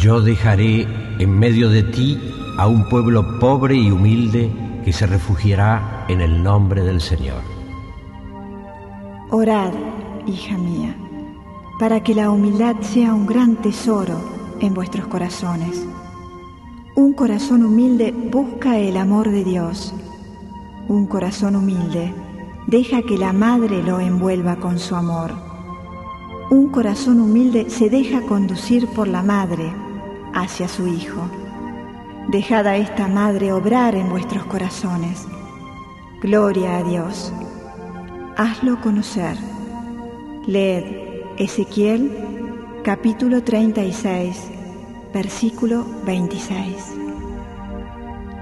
Yo 0.00 0.20
dejaré 0.20 0.86
en 1.18 1.38
medio 1.38 1.68
de 1.68 1.82
ti 1.82 2.18
a 2.58 2.66
un 2.66 2.88
pueblo 2.88 3.38
pobre 3.38 3.76
y 3.76 3.90
humilde 3.90 4.50
que 4.84 4.92
se 4.92 5.06
refugiará 5.06 6.04
en 6.08 6.20
el 6.20 6.42
nombre 6.42 6.82
del 6.82 7.00
Señor. 7.00 7.42
Orad, 9.30 9.72
hija 10.26 10.56
mía, 10.56 10.94
para 11.78 12.02
que 12.02 12.14
la 12.14 12.30
humildad 12.30 12.76
sea 12.80 13.14
un 13.14 13.26
gran 13.26 13.56
tesoro 13.56 14.20
en 14.60 14.74
vuestros 14.74 15.06
corazones. 15.06 15.86
Un 16.96 17.12
corazón 17.14 17.64
humilde 17.64 18.12
busca 18.12 18.78
el 18.78 18.96
amor 18.96 19.30
de 19.30 19.42
Dios. 19.42 19.94
Un 20.88 21.06
corazón 21.06 21.56
humilde 21.56 22.12
deja 22.66 23.02
que 23.02 23.18
la 23.18 23.32
madre 23.32 23.82
lo 23.82 24.00
envuelva 24.00 24.56
con 24.56 24.78
su 24.78 24.94
amor. 24.94 25.53
Un 26.50 26.68
corazón 26.68 27.20
humilde 27.20 27.70
se 27.70 27.88
deja 27.88 28.20
conducir 28.22 28.86
por 28.88 29.08
la 29.08 29.22
madre 29.22 29.72
hacia 30.34 30.68
su 30.68 30.86
hijo. 30.86 31.30
Dejad 32.28 32.66
a 32.66 32.76
esta 32.76 33.08
Madre 33.08 33.52
obrar 33.52 33.94
en 33.94 34.10
vuestros 34.10 34.44
corazones. 34.44 35.26
Gloria 36.20 36.78
a 36.78 36.82
Dios. 36.82 37.32
Hazlo 38.36 38.80
conocer. 38.80 39.36
Leed 40.46 40.84
Ezequiel 41.38 42.10
capítulo 42.84 43.42
36, 43.42 44.50
versículo 45.14 45.86
26. 46.04 46.96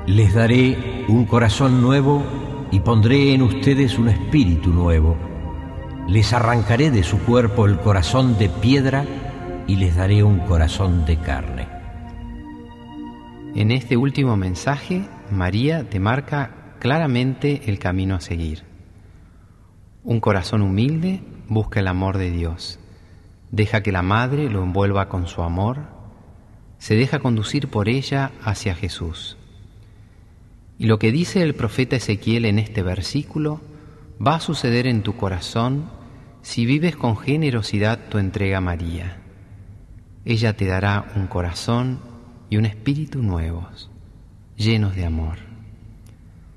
Les 0.06 0.34
daré 0.34 1.06
un 1.08 1.24
corazón 1.26 1.80
nuevo 1.80 2.24
y 2.72 2.80
pondré 2.80 3.34
en 3.34 3.42
ustedes 3.42 3.98
un 3.98 4.08
espíritu 4.08 4.70
nuevo. 4.70 5.16
Les 6.08 6.32
arrancaré 6.32 6.90
de 6.90 7.04
su 7.04 7.18
cuerpo 7.20 7.66
el 7.66 7.78
corazón 7.78 8.36
de 8.36 8.48
piedra 8.48 9.06
y 9.66 9.76
les 9.76 9.94
daré 9.96 10.24
un 10.24 10.40
corazón 10.40 11.04
de 11.06 11.16
carne. 11.16 11.68
En 13.54 13.70
este 13.70 13.96
último 13.96 14.36
mensaje, 14.36 15.04
María 15.30 15.88
te 15.88 16.00
marca 16.00 16.74
claramente 16.80 17.62
el 17.66 17.78
camino 17.78 18.16
a 18.16 18.20
seguir. 18.20 18.64
Un 20.02 20.20
corazón 20.20 20.62
humilde 20.62 21.22
busca 21.48 21.80
el 21.80 21.86
amor 21.86 22.18
de 22.18 22.32
Dios, 22.32 22.80
deja 23.52 23.82
que 23.82 23.92
la 23.92 24.02
Madre 24.02 24.50
lo 24.50 24.64
envuelva 24.64 25.08
con 25.08 25.28
su 25.28 25.42
amor, 25.42 25.82
se 26.78 26.96
deja 26.96 27.20
conducir 27.20 27.68
por 27.68 27.88
ella 27.88 28.32
hacia 28.42 28.74
Jesús. 28.74 29.36
Y 30.78 30.86
lo 30.86 30.98
que 30.98 31.12
dice 31.12 31.42
el 31.42 31.54
profeta 31.54 31.94
Ezequiel 31.94 32.44
en 32.44 32.58
este 32.58 32.82
versículo 32.82 33.60
va 34.24 34.36
a 34.36 34.40
suceder 34.40 34.86
en 34.86 35.02
tu 35.02 35.16
corazón 35.16 35.90
si 36.42 36.66
vives 36.66 36.96
con 36.96 37.16
generosidad 37.16 38.08
tu 38.08 38.18
entrega 38.18 38.58
a 38.58 38.60
María. 38.60 39.18
Ella 40.24 40.56
te 40.56 40.66
dará 40.66 41.12
un 41.16 41.26
corazón 41.26 42.00
y 42.50 42.56
un 42.56 42.66
espíritu 42.66 43.22
nuevos, 43.22 43.90
llenos 44.56 44.94
de 44.94 45.06
amor. 45.06 45.38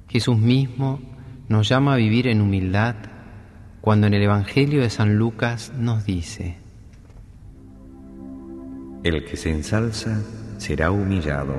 Jesús 0.10 0.38
mismo 0.38 1.00
nos 1.48 1.70
llama 1.70 1.94
a 1.94 1.98
vivir 1.98 2.28
en 2.28 2.42
humildad 2.42 2.96
cuando 3.82 4.08
en 4.08 4.16
el 4.16 4.24
Evangelio 4.24 4.82
de 4.82 4.90
San 4.90 5.16
Lucas 5.16 5.72
nos 5.78 6.06
dice, 6.06 6.58
El 9.04 9.24
que 9.26 9.38
se 9.38 9.52
ensalza 9.52 10.22
será 10.58 10.90
humillado, 10.90 11.56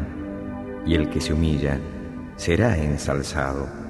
y 0.84 0.94
el 0.94 1.08
que 1.08 1.20
se 1.20 1.32
humilla 1.32 1.78
será 2.36 2.76
ensalzado. 2.76 3.85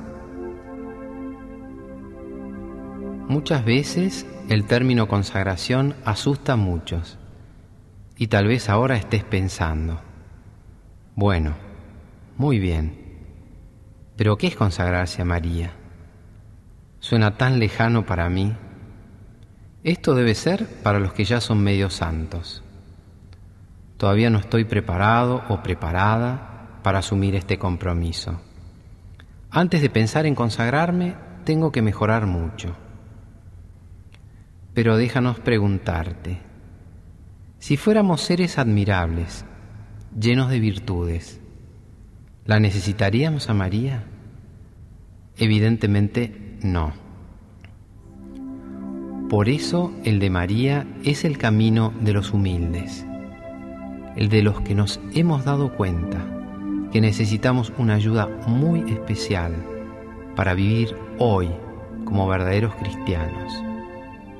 Muchas 3.29 3.65
veces 3.65 4.25
el 4.49 4.67
término 4.67 5.09
consagración 5.09 5.97
asusta 6.05 6.53
a 6.53 6.57
muchos, 6.57 7.19
y 8.17 8.29
tal 8.29 8.47
vez 8.47 8.69
ahora 8.69 8.95
estés 8.95 9.25
pensando, 9.25 10.01
bueno, 11.17 11.57
muy 12.37 12.61
bien. 12.61 13.05
Pero 14.17 14.37
¿qué 14.39 14.47
es 14.47 14.55
consagrarse 14.55 15.23
a 15.23 15.25
María? 15.25 15.73
Suena 17.01 17.37
tan 17.37 17.59
lejano 17.59 18.07
para 18.07 18.29
mí. 18.29 18.55
Esto 19.83 20.15
debe 20.15 20.37
ser 20.37 20.65
para 20.85 21.01
los 21.01 21.13
que 21.13 21.25
ya 21.25 21.41
son 21.41 21.65
medio 21.65 21.91
santos. 21.91 22.63
Todavía 23.97 24.31
no 24.31 24.39
estoy 24.39 24.65
preparado 24.65 25.43
o 25.49 25.65
preparada 25.65 26.79
para 26.85 27.01
asumir 27.01 27.35
este 27.35 27.59
compromiso. 27.59 28.41
Antes 29.51 29.83
de 29.83 29.91
pensar 29.91 30.27
en 30.27 30.37
consagrarme, 30.37 31.17
tengo 31.45 31.73
que 31.73 31.83
mejorar 31.83 32.27
mucho. 32.27 32.86
Pero 34.77 34.97
déjanos 34.97 35.41
preguntarte, 35.41 36.39
si 37.59 37.77
fuéramos 37.77 38.21
seres 38.21 38.59
admirables, 38.59 39.45
llenos 40.17 40.51
de 40.51 40.61
virtudes, 40.61 41.41
¿La 42.47 42.61
necesitaríamos 42.61 43.51
a 43.51 43.55
María? 43.55 44.05
Evidentemente 45.37 46.59
no. 46.63 46.93
Por 49.29 49.49
eso 49.49 49.93
el 50.05 50.21
de 50.21 50.31
María 50.31 50.87
es 51.03 51.25
el 51.25 51.39
camino 51.39 51.93
de 52.01 52.13
los 52.13 52.33
humildes, 52.33 53.05
el 54.15 54.29
de 54.29 54.43
los 54.45 54.61
que 54.61 54.77
nos 54.77 55.01
hemos 55.13 55.45
dado 55.45 55.77
cuenta 55.77 56.25
que 56.93 57.01
necesitamos 57.01 57.73
una 57.79 57.95
ayuda 57.95 58.29
muy 58.47 58.93
especial 58.93 59.53
para 60.37 60.55
vivir 60.55 60.95
hoy 61.19 61.49
como 62.05 62.29
verdaderos 62.29 62.77
cristianos, 62.77 63.53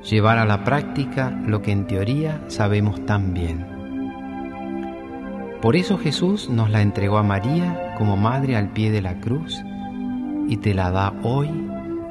llevar 0.09 0.37
a 0.37 0.45
la 0.45 0.63
práctica 0.63 1.31
lo 1.45 1.61
que 1.61 1.71
en 1.71 1.85
teoría 1.85 2.41
sabemos 2.47 3.05
tan 3.05 3.33
bien. 3.33 3.65
Por 5.61 5.75
eso 5.75 5.97
Jesús 5.97 6.49
nos 6.49 6.69
la 6.69 6.81
entregó 6.81 7.17
a 7.17 7.23
María 7.23 7.95
como 7.97 8.15
madre 8.15 8.55
al 8.55 8.71
pie 8.71 8.91
de 8.91 9.01
la 9.01 9.19
cruz 9.19 9.59
y 10.47 10.57
te 10.57 10.73
la 10.73 10.91
da 10.91 11.13
hoy 11.23 11.49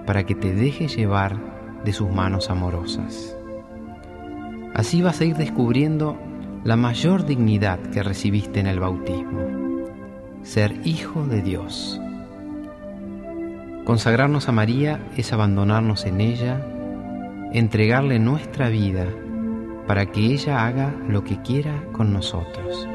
para 0.04 0.24
que 0.24 0.34
te 0.34 0.52
dejes 0.52 0.96
llevar 0.96 1.40
de 1.84 1.92
sus 1.92 2.10
manos 2.10 2.50
amorosas. 2.50 3.36
Así 4.74 5.00
vas 5.00 5.20
a 5.20 5.24
ir 5.24 5.36
descubriendo 5.36 6.18
la 6.64 6.76
mayor 6.76 7.24
dignidad 7.24 7.78
que 7.78 8.02
recibiste 8.02 8.60
en 8.60 8.66
el 8.66 8.80
bautismo, 8.80 9.86
ser 10.42 10.74
hijo 10.84 11.24
de 11.24 11.40
Dios. 11.40 12.00
Consagrarnos 13.84 14.48
a 14.48 14.52
María 14.52 15.00
es 15.16 15.32
abandonarnos 15.32 16.04
en 16.04 16.20
ella, 16.20 16.75
entregarle 17.52 18.18
nuestra 18.18 18.68
vida 18.68 19.06
para 19.86 20.06
que 20.06 20.20
ella 20.20 20.66
haga 20.66 20.94
lo 21.08 21.22
que 21.24 21.40
quiera 21.42 21.84
con 21.92 22.12
nosotros. 22.12 22.88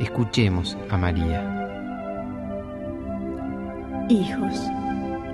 Escuchemos 0.00 0.78
a 0.88 0.96
María. 0.96 1.56
Hijos, 4.08 4.66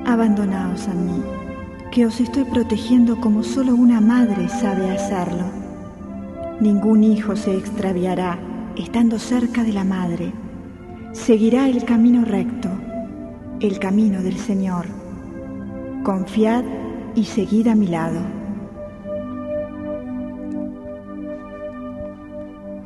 abandonaos 0.05 0.89
a 0.89 0.95
mí, 0.95 1.23
que 1.93 2.05
os 2.05 2.21
estoy 2.21 2.45
protegiendo 2.45 3.21
como 3.21 3.43
solo 3.43 3.75
una 3.75 4.01
madre 4.01 4.49
sabe 4.49 4.91
hacerlo. 4.91 5.45
Ningún 6.61 7.05
hijo 7.05 7.37
se 7.37 7.57
extraviará 7.57 8.39
estando 8.77 9.19
cerca 9.19 9.63
de 9.63 9.73
la 9.73 9.85
madre. 9.85 10.33
Seguirá 11.13 11.69
el 11.69 11.85
camino 11.85 12.25
recto, 12.25 12.69
el 13.61 13.79
camino 13.79 14.23
del 14.23 14.37
Señor. 14.37 14.87
Confiad 16.03 16.65
y 17.17 17.25
seguid 17.25 17.67
a 17.67 17.75
mi 17.75 17.89
lado. 17.89 18.21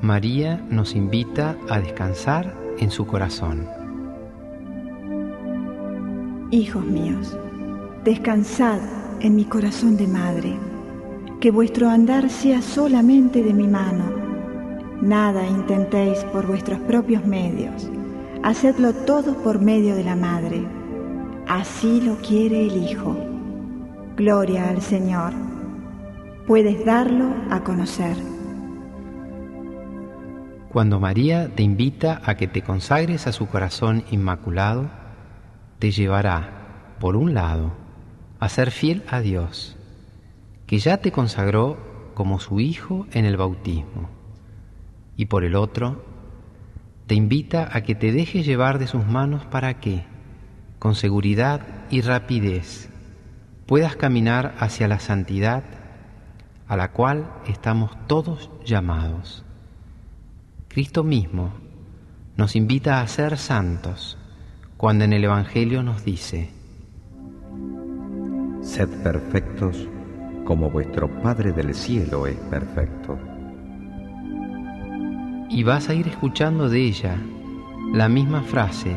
María 0.00 0.64
nos 0.70 0.94
invita 0.94 1.56
a 1.68 1.80
descansar 1.80 2.54
en 2.78 2.90
su 2.90 3.06
corazón. 3.06 3.68
Hijos 6.50 6.84
míos, 6.84 7.36
descansad 8.04 8.78
en 9.20 9.36
mi 9.36 9.44
corazón 9.44 9.96
de 9.96 10.06
madre, 10.06 10.56
que 11.40 11.50
vuestro 11.50 11.90
andar 11.90 12.30
sea 12.30 12.62
solamente 12.62 13.42
de 13.42 13.52
mi 13.52 13.66
mano. 13.66 14.04
Nada 15.02 15.46
intentéis 15.46 16.18
por 16.32 16.46
vuestros 16.46 16.80
propios 16.80 17.26
medios, 17.26 17.90
hacedlo 18.42 18.94
todo 18.94 19.34
por 19.42 19.60
medio 19.60 19.94
de 19.94 20.04
la 20.04 20.16
madre. 20.16 20.64
Así 21.46 22.00
lo 22.00 22.16
quiere 22.16 22.66
el 22.66 22.76
Hijo. 22.76 23.29
Gloria 24.20 24.68
al 24.68 24.82
Señor. 24.82 25.32
Puedes 26.46 26.84
darlo 26.84 27.32
a 27.50 27.64
conocer. 27.64 28.18
Cuando 30.68 31.00
María 31.00 31.48
te 31.54 31.62
invita 31.62 32.20
a 32.26 32.34
que 32.34 32.46
te 32.46 32.60
consagres 32.60 33.26
a 33.26 33.32
su 33.32 33.46
corazón 33.46 34.04
inmaculado, 34.10 34.90
te 35.78 35.90
llevará, 35.90 36.96
por 37.00 37.16
un 37.16 37.32
lado, 37.32 37.72
a 38.40 38.50
ser 38.50 38.72
fiel 38.72 39.04
a 39.08 39.20
Dios, 39.20 39.78
que 40.66 40.78
ya 40.80 40.98
te 40.98 41.12
consagró 41.12 42.12
como 42.12 42.40
su 42.40 42.60
Hijo 42.60 43.06
en 43.12 43.24
el 43.24 43.38
bautismo, 43.38 44.10
y 45.16 45.24
por 45.26 45.44
el 45.44 45.56
otro, 45.56 46.04
te 47.06 47.14
invita 47.14 47.70
a 47.72 47.80
que 47.80 47.94
te 47.94 48.12
dejes 48.12 48.44
llevar 48.44 48.78
de 48.78 48.86
sus 48.86 49.06
manos 49.06 49.46
para 49.46 49.80
que, 49.80 50.04
con 50.78 50.94
seguridad 50.94 51.62
y 51.88 52.02
rapidez, 52.02 52.90
puedas 53.70 53.94
caminar 53.94 54.56
hacia 54.58 54.88
la 54.88 54.98
santidad 54.98 55.62
a 56.66 56.76
la 56.76 56.90
cual 56.90 57.30
estamos 57.46 57.92
todos 58.08 58.50
llamados. 58.64 59.44
Cristo 60.66 61.04
mismo 61.04 61.52
nos 62.36 62.56
invita 62.56 63.00
a 63.00 63.06
ser 63.06 63.38
santos 63.38 64.18
cuando 64.76 65.04
en 65.04 65.12
el 65.12 65.22
Evangelio 65.22 65.84
nos 65.84 66.04
dice, 66.04 66.50
Sed 68.60 68.88
perfectos 69.04 69.86
como 70.44 70.68
vuestro 70.68 71.08
Padre 71.22 71.52
del 71.52 71.72
cielo 71.72 72.26
es 72.26 72.38
perfecto. 72.50 73.20
Y 75.48 75.62
vas 75.62 75.88
a 75.88 75.94
ir 75.94 76.08
escuchando 76.08 76.68
de 76.68 76.80
ella 76.80 77.16
la 77.92 78.08
misma 78.08 78.42
frase 78.42 78.96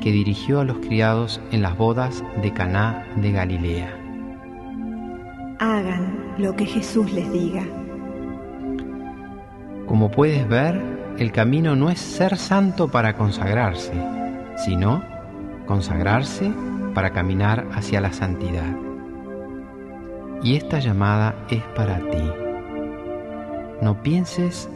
que 0.00 0.12
dirigió 0.12 0.60
a 0.60 0.64
los 0.64 0.78
criados 0.78 1.40
en 1.50 1.62
las 1.62 1.76
bodas 1.76 2.22
de 2.40 2.52
Caná 2.52 3.08
de 3.16 3.32
Galilea. 3.32 4.03
Hagan 5.58 6.34
lo 6.38 6.56
que 6.56 6.66
Jesús 6.66 7.12
les 7.12 7.30
diga. 7.32 7.62
Como 9.86 10.10
puedes 10.10 10.48
ver, 10.48 10.80
el 11.18 11.30
camino 11.30 11.76
no 11.76 11.90
es 11.90 12.00
ser 12.00 12.36
santo 12.36 12.88
para 12.88 13.16
consagrarse, 13.16 13.92
sino 14.56 15.04
consagrarse 15.66 16.50
para 16.94 17.10
caminar 17.10 17.66
hacia 17.72 18.00
la 18.00 18.12
santidad. 18.12 18.74
Y 20.42 20.56
esta 20.56 20.80
llamada 20.80 21.36
es 21.48 21.62
para 21.76 21.98
ti. 21.98 22.30
No 23.80 24.02
pienses 24.02 24.68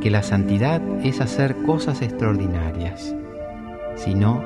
que 0.00 0.10
la 0.10 0.22
santidad 0.22 0.80
es 1.02 1.20
hacer 1.20 1.56
cosas 1.64 2.00
extraordinarias, 2.00 3.14
sino 3.96 4.42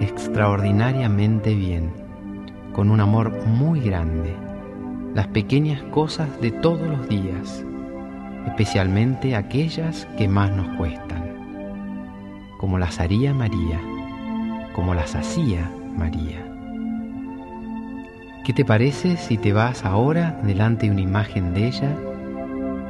extraordinariamente 0.00 1.54
bien, 1.54 1.92
con 2.72 2.90
un 2.90 3.00
amor 3.00 3.46
muy 3.46 3.80
grande, 3.80 4.34
las 5.14 5.26
pequeñas 5.28 5.82
cosas 5.84 6.40
de 6.40 6.50
todos 6.50 6.88
los 6.88 7.08
días 7.08 7.64
especialmente 8.46 9.36
aquellas 9.36 10.06
que 10.16 10.28
más 10.28 10.50
nos 10.50 10.68
cuestan, 10.76 12.54
como 12.58 12.78
las 12.78 13.00
haría 13.00 13.34
María, 13.34 13.80
como 14.74 14.94
las 14.94 15.14
hacía 15.14 15.70
María. 15.96 16.46
¿Qué 18.44 18.52
te 18.52 18.64
parece 18.64 19.16
si 19.16 19.36
te 19.36 19.52
vas 19.52 19.84
ahora 19.84 20.40
delante 20.42 20.86
de 20.86 20.92
una 20.92 21.00
imagen 21.02 21.54
de 21.54 21.68
ella 21.68 21.94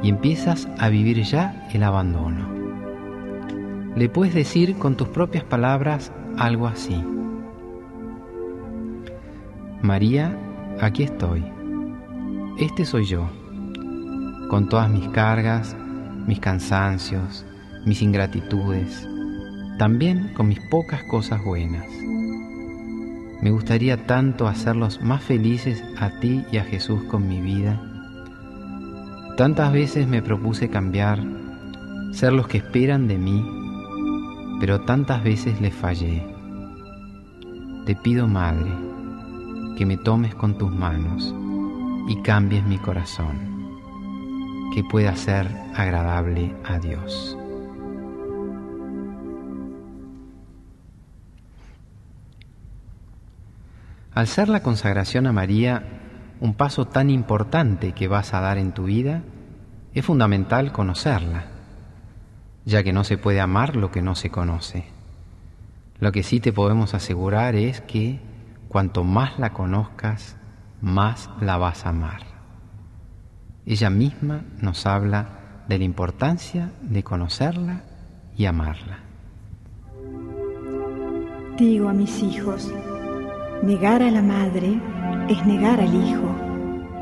y 0.01 0.09
empiezas 0.09 0.67
a 0.79 0.89
vivir 0.89 1.21
ya 1.23 1.67
el 1.73 1.83
abandono? 1.83 2.49
Le 3.95 4.07
puedes 4.07 4.33
decir 4.33 4.75
con 4.77 4.95
tus 4.95 5.09
propias 5.09 5.43
palabras 5.43 6.13
algo 6.37 6.67
así. 6.67 7.03
María, 9.81 10.37
aquí 10.79 11.03
estoy. 11.03 11.60
Este 12.57 12.85
soy 12.85 13.05
yo 13.05 13.27
con 14.49 14.67
todas 14.67 14.89
mis 14.89 15.07
cargas, 15.09 15.75
mis 16.27 16.39
cansancios, 16.39 17.45
mis 17.85 18.01
ingratitudes, 18.01 19.07
también 19.79 20.33
con 20.35 20.49
mis 20.49 20.59
pocas 20.69 21.01
cosas 21.05 21.43
buenas. 21.43 21.87
Me 23.41 23.49
gustaría 23.49 24.05
tanto 24.05 24.47
hacerlos 24.47 25.01
más 25.01 25.23
felices 25.23 25.81
a 25.97 26.19
ti 26.19 26.43
y 26.51 26.57
a 26.57 26.65
Jesús 26.65 27.01
con 27.05 27.27
mi 27.27 27.41
vida. 27.41 27.81
Tantas 29.37 29.71
veces 29.71 30.05
me 30.07 30.21
propuse 30.21 30.69
cambiar, 30.69 31.23
ser 32.11 32.33
los 32.33 32.47
que 32.47 32.57
esperan 32.57 33.07
de 33.07 33.17
mí, 33.17 33.43
pero 34.59 34.81
tantas 34.81 35.23
veces 35.23 35.59
les 35.61 35.73
fallé. 35.73 36.21
Te 37.85 37.95
pido, 37.95 38.27
Madre, 38.27 38.71
que 39.77 39.85
me 39.85 39.97
tomes 39.97 40.35
con 40.35 40.57
tus 40.57 40.71
manos 40.71 41.33
y 42.07 42.21
cambies 42.21 42.63
mi 42.65 42.77
corazón 42.77 43.51
que 44.73 44.83
pueda 44.83 45.15
ser 45.15 45.47
agradable 45.75 46.55
a 46.63 46.79
Dios. 46.79 47.37
Al 54.13 54.27
ser 54.27 54.49
la 54.49 54.61
consagración 54.61 55.27
a 55.27 55.31
María 55.31 55.83
un 56.41 56.55
paso 56.55 56.85
tan 56.85 57.09
importante 57.09 57.93
que 57.93 58.07
vas 58.07 58.33
a 58.33 58.41
dar 58.41 58.57
en 58.57 58.73
tu 58.73 58.85
vida, 58.85 59.21
es 59.93 60.03
fundamental 60.03 60.71
conocerla, 60.71 61.45
ya 62.65 62.83
que 62.83 62.93
no 62.93 63.03
se 63.03 63.17
puede 63.17 63.39
amar 63.39 63.75
lo 63.75 63.91
que 63.91 64.01
no 64.01 64.15
se 64.15 64.31
conoce. 64.31 64.85
Lo 65.99 66.11
que 66.11 66.23
sí 66.23 66.39
te 66.39 66.51
podemos 66.51 66.95
asegurar 66.95 67.55
es 67.55 67.81
que 67.81 68.19
cuanto 68.69 69.03
más 69.03 69.37
la 69.37 69.53
conozcas, 69.53 70.35
más 70.81 71.29
la 71.39 71.57
vas 71.57 71.85
a 71.85 71.89
amar. 71.89 72.21
Ella 73.65 73.89
misma 73.89 74.41
nos 74.59 74.85
habla 74.85 75.63
de 75.67 75.77
la 75.77 75.83
importancia 75.83 76.71
de 76.81 77.03
conocerla 77.03 77.83
y 78.35 78.45
amarla. 78.45 78.99
Digo 81.57 81.89
a 81.89 81.93
mis 81.93 82.23
hijos, 82.23 82.73
negar 83.61 84.01
a 84.01 84.09
la 84.09 84.23
madre 84.23 84.79
es 85.29 85.45
negar 85.45 85.79
al 85.79 85.93
hijo, 85.93 86.35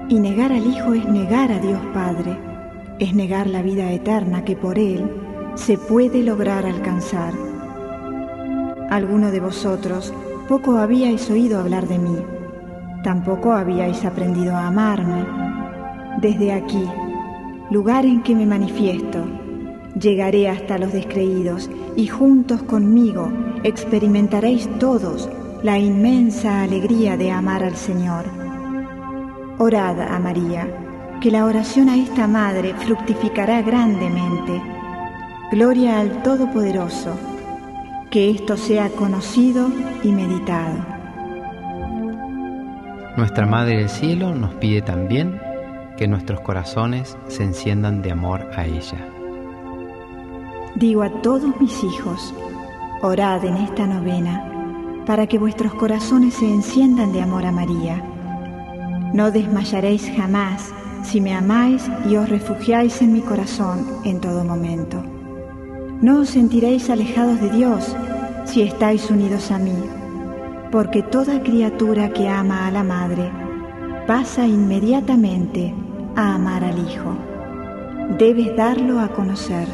y 0.10 0.20
negar 0.20 0.52
al 0.52 0.66
hijo 0.66 0.94
es 0.94 1.06
negar 1.06 1.52
a 1.52 1.60
Dios 1.60 1.80
Padre, 1.94 2.38
es 3.00 3.14
negar 3.16 3.48
la 3.48 3.62
vida 3.62 3.92
eterna 3.92 4.44
que 4.44 4.56
por 4.56 4.78
él 4.78 5.10
se 5.56 5.78
puede 5.78 6.24
lograr 6.24 6.66
alcanzar. 6.66 7.34
Alguno 8.90 9.32
de 9.32 9.40
vosotros 9.40 10.14
poco 10.48 10.78
habíais 10.78 11.30
oído 11.30 11.60
hablar 11.60 11.88
de 11.88 12.00
mí, 12.00 12.18
tampoco 13.04 13.54
habíais 13.54 14.04
aprendido 14.06 14.56
a 14.56 14.68
amarme. 14.68 15.26
Desde 16.22 16.54
aquí, 16.54 16.84
lugar 17.70 18.06
en 18.06 18.22
que 18.24 18.36
me 18.36 18.46
manifiesto, 18.46 19.26
llegaré 20.00 20.50
hasta 20.50 20.78
los 20.78 20.94
descreídos 20.94 21.70
y 21.96 22.08
juntos 22.08 22.64
conmigo 22.64 23.32
experimentaréis 23.64 24.70
todos 24.80 25.30
la 25.64 25.78
inmensa 25.78 26.64
alegría 26.64 27.18
de 27.18 27.32
amar 27.32 27.64
al 27.64 27.76
Señor. 27.76 28.26
Orad 29.58 30.00
a 30.02 30.20
María, 30.20 30.68
que 31.20 31.32
la 31.32 31.46
oración 31.46 31.90
a 31.90 31.98
esta 31.98 32.28
Madre 32.28 32.74
fructificará 32.74 33.62
grandemente. 33.62 34.62
Gloria 35.52 36.00
al 36.00 36.24
Todopoderoso, 36.24 37.18
que 38.10 38.30
esto 38.30 38.56
sea 38.56 38.90
conocido 38.90 39.68
y 40.04 40.12
meditado. 40.12 40.99
Nuestra 43.20 43.46
Madre 43.46 43.80
del 43.80 43.90
Cielo 43.90 44.34
nos 44.34 44.54
pide 44.56 44.82
también 44.82 45.42
que 45.98 46.08
nuestros 46.08 46.40
corazones 46.40 47.18
se 47.28 47.44
enciendan 47.44 48.02
de 48.02 48.14
amor 48.14 48.50
a 48.56 48.66
ella. 48.66 49.06
Digo 50.76 51.04
a 51.04 51.10
todos 51.22 51.60
mis 51.60 51.84
hijos, 51.84 52.34
orad 53.02 53.44
en 53.44 53.58
esta 53.58 53.86
novena 53.88 55.04
para 55.06 55.28
que 55.28 55.38
vuestros 55.38 55.74
corazones 55.74 56.36
se 56.36 56.46
enciendan 56.46 57.12
de 57.12 57.22
amor 57.22 57.46
a 57.46 57.52
María. 57.52 58.02
No 59.14 59.32
desmayaréis 59.32 60.10
jamás 60.16 60.74
si 61.04 61.20
me 61.20 61.36
amáis 61.36 61.92
y 62.10 62.16
os 62.16 62.30
refugiáis 62.30 63.02
en 63.02 63.12
mi 63.12 63.20
corazón 63.20 63.86
en 64.06 64.22
todo 64.22 64.46
momento. 64.46 65.04
No 66.02 66.22
os 66.22 66.30
sentiréis 66.30 66.90
alejados 66.90 67.42
de 67.42 67.50
Dios 67.50 67.94
si 68.46 68.62
estáis 68.62 69.10
unidos 69.10 69.52
a 69.52 69.60
mí, 69.60 69.76
porque 70.72 71.02
toda 71.04 71.42
criatura 71.42 72.10
que 72.10 72.30
ama 72.30 72.68
a 72.68 72.72
la 72.72 72.84
Madre 72.84 73.32
pasa 74.08 74.46
inmediatamente 74.46 75.74
a 76.16 76.36
amar 76.36 76.64
al 76.64 76.78
Hijo. 76.80 77.18
Debes 78.18 78.56
darlo 78.56 79.00
a 79.00 79.10
conocer 79.10 79.68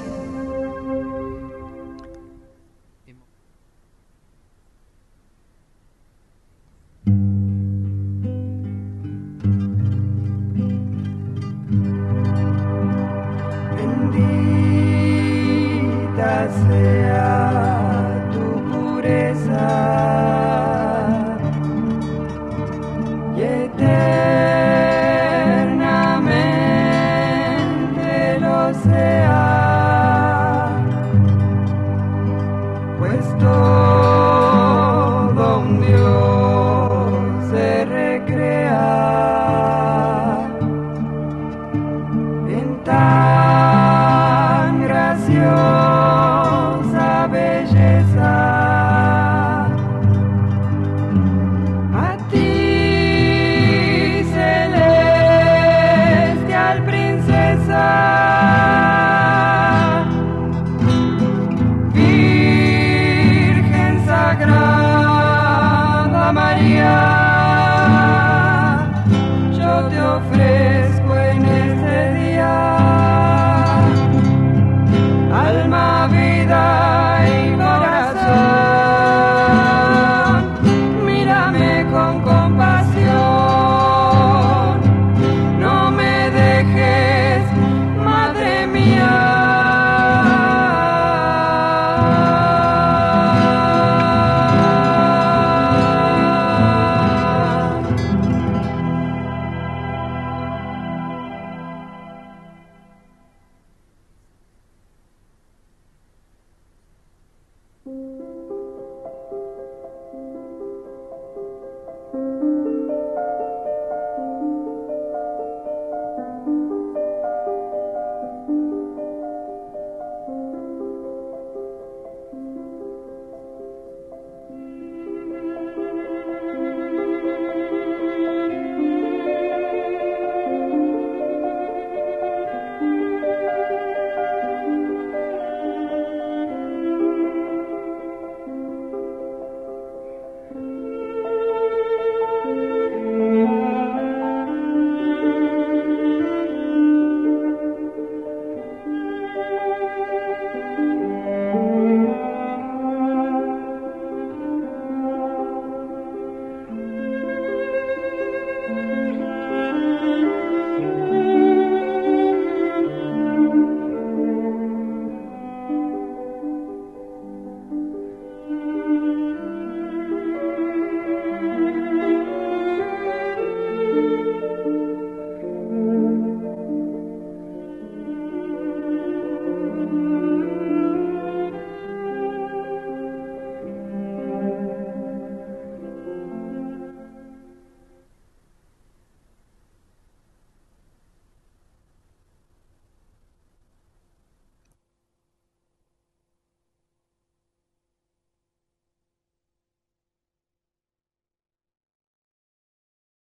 story. 33.40 33.65